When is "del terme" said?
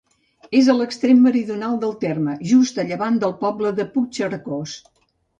1.83-2.33